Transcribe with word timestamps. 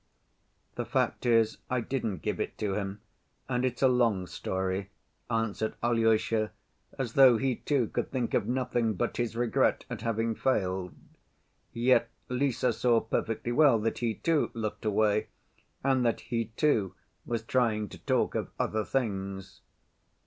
"The 0.73 0.85
fact 0.85 1.27
is 1.27 1.59
I 1.69 1.79
didn't 1.79 2.23
give 2.23 2.39
it 2.39 2.57
to 2.57 2.73
him, 2.73 3.01
and 3.47 3.63
it's 3.63 3.83
a 3.83 3.87
long 3.87 4.25
story," 4.25 4.89
answered 5.29 5.75
Alyosha, 5.83 6.49
as 6.97 7.13
though 7.13 7.37
he, 7.37 7.57
too, 7.57 7.85
could 7.85 8.09
think 8.09 8.33
of 8.33 8.47
nothing 8.47 8.95
but 8.95 9.17
his 9.17 9.35
regret 9.35 9.85
at 9.91 10.01
having 10.01 10.33
failed, 10.33 10.95
yet 11.71 12.09
Lise 12.29 12.75
saw 12.75 12.99
perfectly 12.99 13.51
well 13.51 13.77
that 13.77 13.99
he, 13.99 14.15
too, 14.15 14.49
looked 14.55 14.85
away, 14.85 15.27
and 15.83 16.03
that 16.03 16.21
he, 16.21 16.45
too, 16.57 16.95
was 17.23 17.43
trying 17.43 17.87
to 17.89 17.99
talk 17.99 18.33
of 18.33 18.49
other 18.57 18.83
things. 18.83 19.61